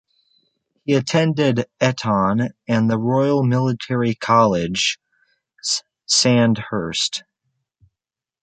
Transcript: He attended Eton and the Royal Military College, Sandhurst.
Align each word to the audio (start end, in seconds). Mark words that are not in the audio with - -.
He 0.83 0.95
attended 0.95 1.67
Eton 1.79 2.49
and 2.67 2.89
the 2.89 2.97
Royal 2.97 3.43
Military 3.43 4.15
College, 4.15 4.97
Sandhurst. 6.07 7.23